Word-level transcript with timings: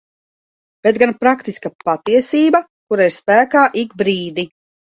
Bet 0.87 0.97
gan 1.03 1.13
praktiska 1.25 1.71
patiesība, 1.89 2.63
kura 2.89 3.09
ir 3.11 3.15
spēkā 3.19 3.67
ik 3.83 3.95
brīdi. 4.05 4.49